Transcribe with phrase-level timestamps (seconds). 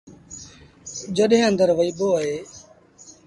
[1.15, 2.35] جڏهيݩ آݩدر وهيٚبو اهي۔